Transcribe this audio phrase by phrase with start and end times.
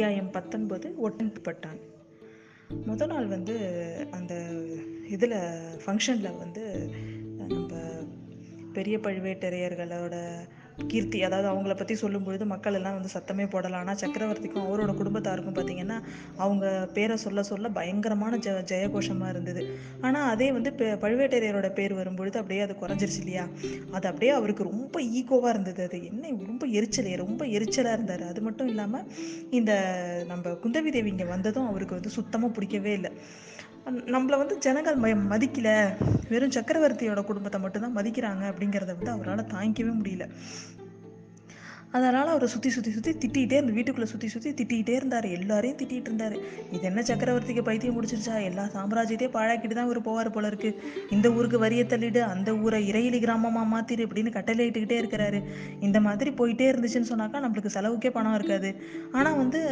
[0.00, 1.80] அத்தியாயம் பத்தொன்பது ஒட்டன்பட்டான்
[2.86, 3.54] முத நாள் வந்து
[4.10, 4.34] அந்த
[5.08, 5.34] இதில்
[5.82, 6.62] ஃபங்க்ஷனில் வந்து
[7.48, 7.80] நம்ம
[8.72, 10.14] பெரிய பழுவேட்டரையர்களோட
[10.86, 16.02] கீர்த்தி அதாவது அவங்கள பற்றி சொல்லும்பொழுது மக்கள் எல்லாம் வந்து சத்தமே போடலாம் ஆனால் சக்கரவர்த்திக்கும் அவரோட குடும்பத்தாருக்கும் பார்த்தீங்கன்னா
[16.36, 19.78] அவங்க பேரை சொல்ல சொல்ல பயங்கரமான ஜ ஜெயகோஷமாக இருந்தது.
[20.00, 23.48] ஆனால் அதே வந்து பெ- பழுவேட்டரையரோட பேர் வரும்பொழுது அப்படியே அது குறைஞ்சிருச்சு இல்லையா?
[23.90, 25.84] அது அப்படியே அவருக்கு ரொம்ப ஈகோவாக இருந்தது.
[25.84, 28.22] அது என்ன ரொம்ப எரிச்சல் ரொம்ப எரிச்சலாக இருந்தார்.
[28.22, 29.04] அது மட்டும் இல்லாமல்
[29.50, 29.72] இந்த
[30.26, 33.12] நம்ம குந்தவி தேவி இங்கே வந்ததும் அவருக்கு வந்து சுத்தமாக பிடிக்கவே இல்லை.
[33.86, 35.68] நம்மளை வந்து ஜனங்கள் ம மதிக்கல.
[36.28, 40.24] வெறும் சக்கரவர்த்தியோட குடும்பத்தை மட்டும்தான் மதிக்கிறாங்க அப்படிங்கிறத வந்து அவரால் தாங்கிக்கவே முடியல.
[41.96, 45.26] அதனால் அவர் சுற்றி சுற்றி சுற்றி திட்டிகிட்டே இருந்து வீட்டுக்குள்ளே சுற்றி சுற்றி திட்டிகிட்டே இருந்தார்.
[45.36, 46.36] எல்லாரையும் திட்டிகிட்டு இருந்தார்.
[46.74, 50.70] இது என்ன சக்கரவர்த்திக்கு பைத்தியம் முடிச்சிருச்சா எல்லா சாம்ராஜ்யத்தையும் பாழாக்கிட்டு தான் இவர் போவார் போல இருக்கு.
[51.16, 55.40] இந்த ஊருக்கு வரியை தள்ளிடு அந்த ஊரை இறையிலி கிராமமாக மாற்றிடு இப்படின்னு கட்டளையிட்டுக்கிட்டே இருக்கிறாரு.
[55.88, 58.70] இந்த மாதிரி போயிட்டே இருந்துச்சுன்னு சொன்னாக்கா நம்மளுக்கு செலவுக்கே பணம் இருக்காது.
[59.18, 59.62] ஆனால் வந்து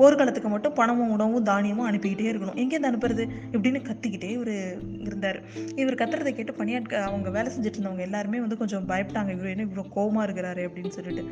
[0.00, 2.60] போர்க்காலத்துக்கு மட்டும் பணமும் உணவும் தானியமும் அனுப்பிக்கிட்டே இருக்கணும்.
[2.64, 3.26] எங்கேருந்து அனுப்புறது?
[3.54, 4.54] இப்படின்னு கத்திக்கிட்டே இவர்
[5.08, 5.40] இருந்தார்.
[5.82, 9.32] இவர் கத்துறதை கேட்டு பணியாட்க அவங்க வேலை செஞ்சுட்டு இருந்தவங்க எல்லாருமே வந்து கொஞ்சம் பயப்பட்டாங்க.
[9.38, 11.24] இவர் என்ன இவ்வளோ கோவமாக இருக்கிறாரு அப்படின்னு சொல்லிட்டு.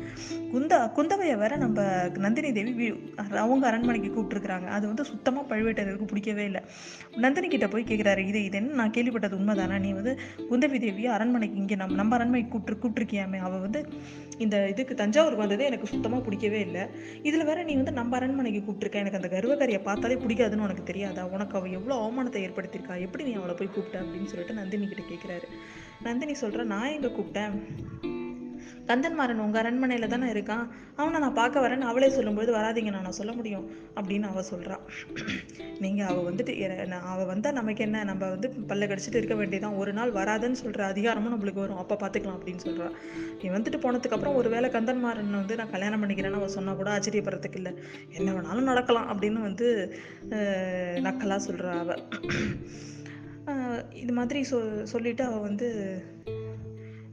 [0.53, 1.83] குந்தா குந்தவையை வேற நம்ம
[2.23, 2.87] நந்தினி தேவி
[3.43, 4.67] அவங்க அரண்மனைக்கு கூப்பிட்டுருக்குறாங்க.
[4.77, 6.61] அது வந்து சுத்தமாக பழுவேட்டரையருக்கு பிடிக்கவே இல்லை.
[7.17, 8.73] நந்தினி கிட்ட போய் கேட்குறாரு இது இது என்ன?
[8.73, 9.79] நான் கேள்விப்பட்டது உண்மைதானா?
[9.79, 10.13] நீ வந்து
[10.49, 13.39] குந்தவி தேவியை அரண்மனைக்கு இங்கே நம்ம நம்ம அரண்மனைக்கு கூப்பிட்டு கூப்பிட்டுருக்கியாமே?
[13.39, 13.81] அவள் வந்து
[14.37, 16.85] இந்த இதுக்கு தஞ்சாவூருக்கு வந்ததே எனக்கு சுத்தமாக பிடிக்கவே இல்லை.
[17.23, 19.03] இதில் வேற நீ வந்து நம்ம அரண்மனைக்கு கூப்பிட்டுருக்க.
[19.03, 21.25] எனக்கு அந்த கர்வக்காரியை பார்த்தாலே பிடிக்காதுன்னு உனக்கு தெரியாதா?
[21.27, 22.97] உனக்கு அவள் எவ்வளோ அவமானத்தை ஏற்படுத்தியிருக்கா?
[23.07, 23.99] எப்படி நீ அவளை போய் கூப்பிட்ட?
[24.05, 25.49] அப்படின்னு சொல்லிட்டு நந்தினி கிட்ட கேட்குறாரு
[26.07, 28.10] நந்தினி சொல்கிற நான் எங்கே கூப்பிட்டேன்?
[28.89, 30.63] கந்தன்மாறன் உங்கள் அரண்மனையில் தானே இருக்கான்.
[30.99, 33.65] அவனை நான் பார்க்க வரேன்னு அவளே சொல்லும்போது வராதிங்க நான் சொல்ல முடியும்
[33.97, 34.83] அப்படின்னு அவள் சொல்கிறான்
[35.83, 36.53] நீங்கள் அவள் வந்துட்டு
[37.11, 38.03] அவள் வந்தால் நமக்கு என்ன?
[38.09, 41.81] நம்ம வந்து பல்ல கடிச்சிட்டு இருக்க வேண்டியதான் ஒரு நாள் வராதுன்னு சொல்கிற அதிகாரமும் நம்மளுக்கு வரும்.
[41.83, 42.95] அப்போ பார்த்துக்கலாம் அப்படின்னு சொல்கிறான்
[43.41, 47.73] நீ வந்துட்டு போனதுக்கப்புறம் ஒரு வேளை கந்தன்மாறன் வந்து நான் கல்யாணம் பண்ணிக்கிறேன்னு அவள் சொன்னால் கூட ஆச்சரியப்படுறதுக்கு இல்லை.
[48.17, 49.67] என்ன வேணாலும் நடக்கலாம் அப்படின்னு வந்து
[51.07, 52.03] நக்கலாக சொல்கிறா அவள்
[54.01, 54.57] இது மாதிரி சொ
[54.91, 55.67] சொல்லிட்டு அவள் வந்து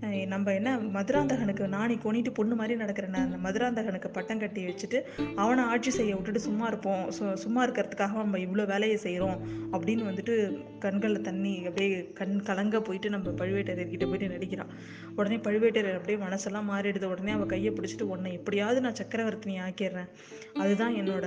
[0.08, 5.02] நம்ம என்ன மதுராந்தகனுக்கு நாணி கொனிட்டு பொண்ணு மாதிரி நடக்கிறேன் அந்த மதுராந்தகனுக்கு பட்டம் கட்டி வச்சுட்டு
[5.36, 7.12] அவனை ஆட்சி செய்ய விட்டுட்டு சும்மா இருப்போம்.
[7.20, 9.40] சு- சும்மா இருக்கிறதுக்காக நம்ம இவ்வளோ வேலையை செய்கிறோம்
[9.72, 14.68] அப்படின்னு வந்துட்டு கண்களில் தண்ணி அப்படியே கண் கலங்க போயிட்டு நம்ம பழுவேட்டரையர்கிட்ட போயிட்டு நடிக்கிறான்.
[15.16, 17.04] உடனே பழுவேட்டரையர் அப்படியே மனசெல்லாம் மாறிடுது.
[17.04, 20.08] உடனே அவள் கையை பிடிச்சிட்டு உடனே எப்படியாவது நான் சக்கரவர்த்தினி ஆக்கிடுறேன்.
[20.54, 21.26] அதுதான் என்னோட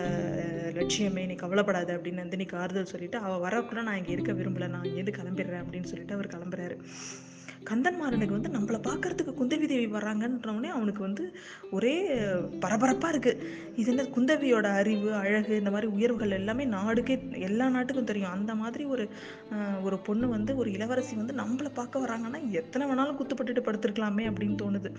[0.73, 1.25] லட்சியமே.
[1.25, 4.67] நீ கவலைப்படாது அப்படின்னு நந்தினிக்கு ஆறுதல் சொல்லிட்டு அவள் வரக்குள்ள நான் இங்கே இருக்க விரும்பல.
[4.67, 6.77] நான் இங்கேருந்து கிளம்பிடுறேன் அப்படின்னு சொல்லிட்டு அவர் கிளம்புறாரு.
[7.69, 11.23] கந்தன்மாறனுக்கு வந்து நம்மளை பார்க்கறதுக்கு குந்தவி தேவி வர்றாங்கன்றவொடனே அவனுக்கு வந்து
[11.71, 11.93] ஒரே
[12.63, 13.43] பரபரப்பாக இருக்குது
[13.81, 17.17] இது என்ன குந்தவியோட அறிவு அழகு இந்த மாதிரி உயர்வுகள் எல்லாமே நாடுக்கே
[17.49, 18.35] எல்லா நாட்டுக்கும் தெரியும்.
[18.37, 19.05] அந்த மாதிரி ஒரு
[19.83, 24.91] ஒரு பொண்ணு வந்து ஒரு இளவரசி வந்து நம்மளை பார்க்க வராங்கன்னா எத்தனை வேணாலும் குத்துப்பட்டுட்டு படுத்துருக்கலாமே அப்படின்னு தோணுது.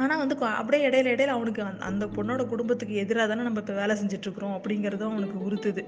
[0.00, 3.96] ஆனால் வந்து அப்படியே இடையில இடையில அவனுக்கு அந்த- அந்த பொண்ணோட குடும்பத்துக்கு எதிராக தானே நம்ம இப்போ வேலை
[3.96, 5.82] செஞ்சிட்ருக்குறோம் அப்படிங்கிறதும் அவனுக்கு உறுத்துது.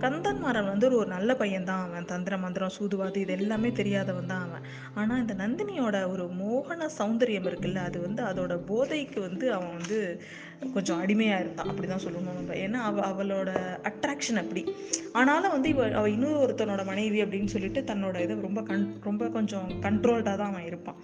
[0.00, 2.04] கந்தன்மாறன் வந்து ஒரு நல்ல பையன் தான் அவன்.
[2.04, 4.62] தந்திர மந்திரம் சூதுவாது இது எல்லாமே தெரியாதவன் தான் அவன்.
[4.94, 10.22] ஆனால் இந்த நந்தினியோட ஒரு மோகன சௌந்தரியம் இருக்குல்ல அது வந்து அதோட போதைக்கு வந்து அவன் வந்து
[10.74, 11.68] கொஞ்சம் அடிமையாக இருந்தான்.
[11.68, 12.54] அப்படி தான் சொல்லணும் நம்ம.
[12.54, 13.50] ஏன்னா அவ அவளோட
[13.82, 14.74] அட்ராக்ஷன் அப்படி.
[15.12, 19.70] ஆனாலும் வந்து இவ அவள் இன்னொரு ஒருத்தனோட மனைவி அப்படின்னு சொல்லிட்டு தன்னோட இதை ரொம்ப கண் ரொம்ப கொஞ்சம்
[19.80, 20.96] கண்ட்ரோல்டாக தான் அவன் இருப்பான்.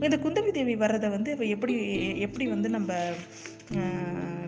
[0.00, 1.73] இந்த குந்தவி தேவி வர்றதை வந்து அவ எப்படி
[2.26, 2.92] எப்படி வந்து நம்ம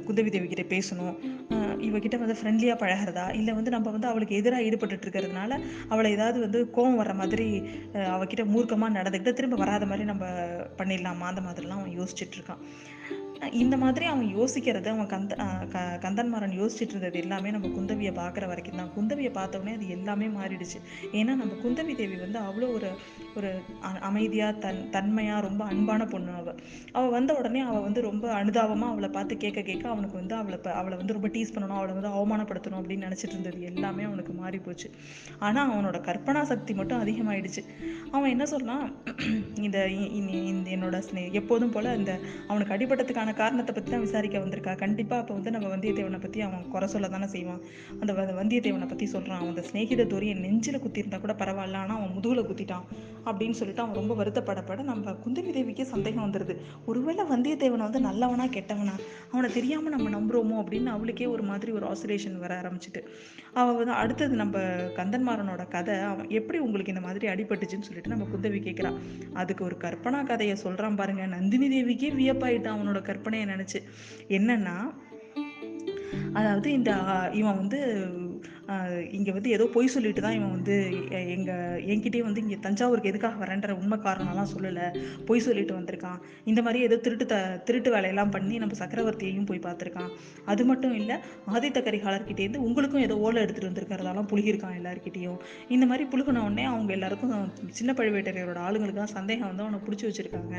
[0.09, 1.17] குந்தவி தேவி கிட்ட பேசணும்
[1.87, 3.25] இவகிட்ட வந்து ஃப்ரெண்ட்லியாக பழகிறதா?
[3.39, 5.59] இல்லை வந்து நம்ம வந்து அவளுக்கு எதிராக ஈடுபட்டுட்டு இருக்கிறதுனால
[5.93, 7.49] அவளை ஏதாவது வந்து கோவம் வர மாதிரி
[8.15, 10.27] அவகிட்ட மூர்க்கமாக நடந்துக்கிட்டு திரும்ப வராத மாதிரி நம்ம
[10.79, 11.27] பண்ணிடலாமா?
[11.33, 12.63] அந்த மாதிரிலாம் அவன் யோசிச்சுட்டு இருக்கான்.
[13.51, 15.35] இந்த மாதிரி அவன் யோசிக்கிறது அவன் கந்த
[15.69, 18.91] க கந்தன்மாறன் யோசிச்சுட்டு இருந்தது எல்லாமே நம்ம குந்தவியை பார்க்குற வரைக்கும் தான்.
[18.97, 20.79] குந்தவியை பார்த்தோடனே அது எல்லாமே மாறிடுச்சு.
[21.13, 22.91] ஏன்னா நம்ம குந்தவி தேவி வந்து அவ்வளோ ஒரு
[23.37, 26.55] ஒரு அ- தன் தன்மையாக ரொம்ப அன்பான பொண்ணு அவள்
[26.93, 30.73] அவள் வந்த உடனே அவள் வந்து ரொம்ப அனுதாபமாக அவளை பார்த்து கேட்க கேட்க அவனுக்கு வந்து அவளை இப்போ
[30.73, 33.63] அவளை வந்து ரொம்ப டீஸ் பண்ணணும் அவளை வந்து அவமானப்படுத்தணும் அப்படின்னு நினச்சிட்டு இருந்தது.
[33.63, 34.91] எல்லாமே அவனுக்கு மாறி போச்சு.
[35.39, 37.65] ஆனால் அவனோட கற்பனா சக்தி மட்டும் அதிகமாயிடுச்சு.
[38.11, 38.93] அவன் என்ன சொன்னான்?
[39.55, 42.19] இந்த இ- இந்த என்னோட எப்போதும் போல் இந்த
[42.49, 44.77] அவனுக்கு அடிபட்டதுக்கான காரணத்தை பற்றி தான் விசாரிக்க வந்திருக்கா.
[44.77, 47.61] கண்டிப்பாக அப்போ வந்து நம்ம வந்தியத்தேவனை பற்றி அவன் குறை சொல்ல தானே செய்வான்.
[48.01, 51.75] அந்த வ- வந்தியத்தேவனை பற்றி சொல்கிறான் அவன் அந்த ஸ்நேகித தோரி என் நெஞ்சில குத்திருந்தா கூட பரவாயில்ல.
[51.75, 52.83] ஆனால் அவன் முதுகில் குத்திட்டான்
[53.25, 56.57] அப்படின்னு சொல்லிட்டு அவன் ரொம்ப வருத்தப்படப்பட நம்ம குந்தவி தேவிக்கே சந்தேகம் வந்துடுது
[56.87, 58.99] ஒருவேளை வந்தியத்தேவனை வந்து நல்லவனா கெட்டவனா?
[59.33, 63.01] அவனை தெரியாமல் நம்ம நம்புறோமோ அப்படின்னு அவளுக்கே ஒரு மாதிரி ஒரு ஆசிலேஷன் வர ஆரம்பிச்சிட்டு.
[63.55, 64.59] அவள் வந்து அடுத்தது நம்ம
[64.97, 68.97] கந்தன்மாறனோட கதை அவன் எப்படி உங்களுக்கு இந்த மாதிரி அடிபட்டுச்சுன்னு சொல்லிட்டு நம்ம குந்தவி கேட்குறான்
[69.33, 71.27] அதுக்கு ஒரு கற்பனா கதையை சொல்கிறான் பாருங்க.
[71.27, 73.83] நந்தினி தேவிக்கே வியப்பாயிட்டான் அவனோட கற்பனையை நினைச்சு.
[74.29, 74.77] என்னன்னா
[76.33, 76.91] அதாவது இந்த
[77.33, 78.09] இவன் வந்து
[79.11, 80.77] இங்கே வந்து ஏதோ பொய் சொல்லிட்டு தான் இவன் வந்து
[81.11, 81.25] எ-
[81.93, 84.87] என்கிட்டயே வந்து இங்கே தஞ்சாவூருக்கு எதுக்காக வரேன்ற உண்மை காரணம்லாம் சொல்லலை.
[85.25, 86.19] பொய் சொல்லிட்டு வந்திருக்கான்.
[86.45, 90.11] இந்த மாதிரி ஏதோ திருட்டு த திருட்டு வேலையெல்லாம் பண்ணி நம்ம சக்கரவர்த்தியையும் போய் பார்த்துருக்கான்.
[90.45, 91.17] அது மட்டும் இல்லை
[91.53, 97.35] ஆதித்த கரிகாலர்கிட்டேருந்து உங்களுக்கும் ஏதோ ஓலை எடுத்துகிட்டு வந்திருக்கிறதாலாம் புழுகிருக்கான் எல்லாருக்கிட்டேயும் இந்த மாதிரி புழுகின உடனே அவங்க எல்லாருக்கும்
[97.71, 100.55] சின்ன பழுவேட்டரையரோட ஆளுங்களுக்கு தான் சந்தேகம் வந்து அவனை பிடிச்சி வச்சுருக்காங்க.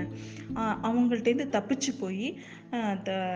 [0.87, 2.25] அவங்கள்ட்டேருந்து தப்பிச்சு போய்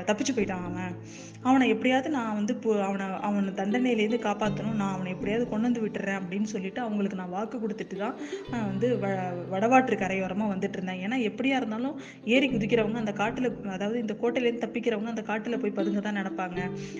[0.07, 0.95] தப்பிச்சு போயிட்டான் அவன்.
[1.41, 4.19] அவனை எப்படியாவது நான் வந்து பு- அவனை அவனை தண்டனையிலேருந்து
[4.61, 8.15] காப்பாற்றணும் நான் அவனை எப்படியாவது கொண்டு வந்து விட்டுறேன் அப்படின்னு சொல்லிட்டு அவங்களுக்கு நான் வாக்கு கொடுத்துட்டு தான்
[8.51, 9.07] நான் வந்து வ
[9.53, 11.01] வடவாற்று கரையோரமாக வந்துட்டு இருந்தேன்.
[11.05, 11.95] ஏன்னா எப்படியா இருந்தாலும்
[12.35, 16.59] ஏறி குதிக்கிறவங்க அந்த காட்டில் அதாவது இந்த கோட்டையிலேருந்து தப்பிக்கிறவங்க அந்த காட்டில் போய் பதுங்க தான் நினைப்பாங்க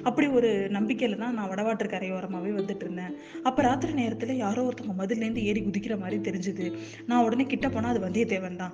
[0.10, 3.14] அப்படி ஒரு நம்பிக்கையில் தான் நான் வடவாற்று கரையோரமாகவே வந்துட்டு இருந்தேன்.
[3.50, 6.68] அப்போ ராத்திரி நேரத்தில் யாரோ ஒருத்தவங்க மதுலேருந்து ஏறி குதிக்கிற மாதிரி தெரிஞ்சுது.
[7.10, 8.74] நான் உடனே கிட்ட போனால் அது வந்தியத்தேவன் தான்.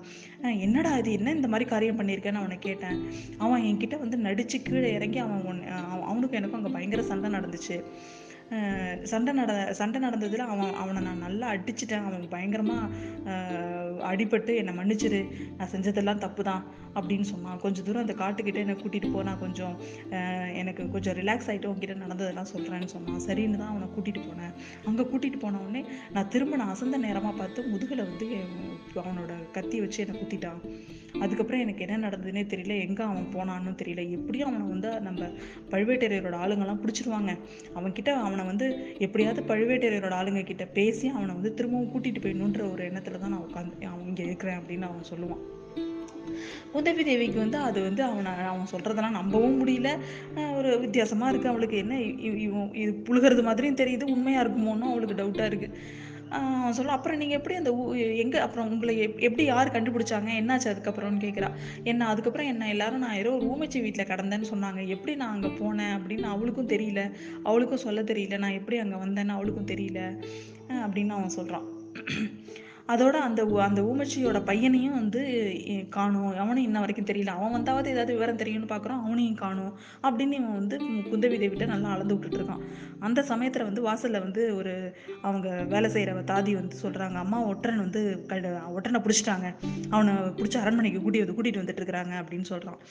[0.67, 1.11] என்னடா இது?
[1.19, 2.97] என்ன இந்த மாதிரி காரியம் பண்ணியிருக்கேன்னு அவனை கேட்டேன்.
[3.43, 5.61] அவன் என்கிட்ட வந்து நடிச்சு கீழே இறங்கி அவன்
[6.09, 7.77] அவனுக்கும் எனக்கும் அங்கே பயங்கர சண்டை நடந்துச்சு.
[9.11, 12.05] சண்டை நட சண்டை நடந்ததில் அவன் அவனை நான் நல்லா அடிச்சிட்டேன்.
[12.09, 13.35] அவன் பயங்கரமாக
[14.11, 15.21] அடிபட்டு என்னை மன்னிச்சிரு.
[15.57, 16.63] நான் செஞ்சதெல்லாம் தப்பு தான்
[16.97, 17.59] அப்படின்னு சொன்னான்.
[17.63, 19.23] கொஞ்சம் தூரம் அந்த காட்டுக்கிட்ட என்னை கூட்டிகிட்டு போ.
[19.29, 19.75] நான் கொஞ்சம்
[20.61, 23.19] எனக்கு கொஞ்சம் ரிலாக்ஸ் ஆகிட்டு உங்ககிட்ட நடந்ததெல்லாம் சொல்கிறேன்னு சொன்னான்.
[23.27, 24.53] சரின்னு தான் அவனை கூட்டிகிட்டு போனேன்.
[24.89, 25.83] அங்கே கூட்டிகிட்டு போனவுடனே
[26.17, 28.29] நான் திரும்ப நான் அசந்த நேரமாக பார்த்து முதுகில் வந்து
[29.03, 30.61] அவனோட கத்தி வச்சு என்னை குத்திட்டான்.
[31.25, 32.73] அதுக்கப்புறம் எனக்கு என்ன நடந்ததுன்னே தெரியல.
[32.88, 34.01] எங்கே அவன் போனான்னு தெரியல.
[34.17, 35.29] எப்படியும் அவனை வந்து நம்ம
[35.71, 37.31] பழுவேட்டரையரோட ஆளுங்கெல்லாம் பிடிச்சிருவாங்க.
[37.77, 43.17] அவன்கிட்ட அவனை வந்து எப்படியாவது பழுவேட்டரையரோட ஆளுங்க கிட்ட பேசி அவனை வந்து திரும்பவும் கூட்டிட்டு போயிடணுன்ற ஒரு எண்ணத்துல
[43.17, 45.55] தான் நான் உட்காந்து அவன் இங்கே இருக்கிறேன் அப்படின்னு அவன் சொல்லுவான்.
[46.73, 49.97] உதவி தேவிக்கு வந்து அது வந்து அவனை அவன் சொல்றதெல்லாம் நம்பவும் முடியல.
[50.55, 51.49] ஒரு வித்தியாசமா இருக்கு.
[51.49, 54.11] அவளுக்கு என்ன இ- இவன் இது புழுகிறது மாதிரியும் தெரியுது.
[54.11, 55.77] உண்மையா இருக்குமோன்னு அவளுக்கு டவுட்டா இருக்கு.
[56.29, 56.91] அவன் சொல்ல.
[56.91, 60.29] அப்புறம் நீங்க எப்படி அந்த எங்க அப்புறம் உங்களை எப்- எப்படி யார் கண்டுபிடிச்சாங்க?
[60.38, 61.51] என்னாச்சு அதுக்கப்புறம்னு கேக்குறா.
[61.83, 62.69] என்ன அதுக்கப்புறம் என்ன?
[62.69, 64.88] எல்லாரும் நான் ஏதோ ஒரு ஊமச்சி வீட்டுல கடந்தேன்னு சொன்னாங்க.
[64.88, 67.12] எப்படி நான் அங்க போனேன் அப்படின்னு அவளுக்கும் தெரியல.
[67.44, 68.38] அவளுக்கும் சொல்ல தெரியல.
[68.38, 70.24] நான் எப்படி அங்க வந்தேன்னு அவளுக்கும் தெரியல
[70.68, 71.75] அப்படின்னு அவன் சொல்றான்.
[72.93, 75.21] அதோட அந்த அந்த ஊமச்சியோட பையனையும் வந்து
[75.95, 76.29] காணும்.
[76.43, 77.33] அவனும் இன்ன வரைக்கும் தெரியல.
[77.37, 79.73] அவன் வந்தாவது ஏதாவது விவரம் தெரியும்னு பார்க்குறோம் அவனையும் காணும்.
[80.07, 80.77] அப்படின்னு இவன் வந்து
[81.11, 82.63] குந்தவி தேவிட்ட நல்லா அளந்து விட்டுட்டு இருக்கான்.
[83.07, 84.73] அந்த சமயத்தில் வந்து வாசலில் வந்து ஒரு
[85.27, 88.01] அவங்க வேலை செய்கிற தாதி வந்து சொல்கிறாங்க அம்மா ஒற்றன் வந்து
[88.31, 88.35] க
[88.77, 89.47] ஒற்றனை பிடிச்சிட்டாங்க.
[89.95, 92.15] அவனை பிடிச்சி அரண்மனைக்கு கூட்டி வந்து கூட்டிகிட்டு வந்துட்டு இருக்கிறாங்க.
[92.23, 92.81] அப்படின்னு சொல்கிறான்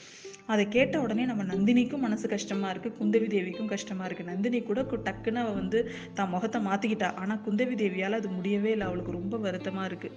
[0.53, 5.41] அதை கேட்ட உடனே நம்ம நந்தினிக்கும் மனசு கஷ்டமாக இருக்குது குந்தவி தேவிக்கும் கஷ்டமாக இருக்குது நந்தினி கூட டக்குன்னு
[5.43, 5.79] அவள் வந்து
[6.17, 8.85] தான் முகத்தை மாற்றிக்கிட்டா ஆனால் குந்தவி தேவியால் அது முடியவே இல்லை.
[8.89, 10.11] அவளுக்கு ரொம்ப வருத்தமாக இருக்கு.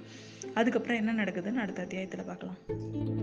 [0.55, 3.20] அதுக்கப்புறம் என்ன நடக்குதுன்னு அடுத்த அத்தியாயத்தில் பார்க்கலாம்.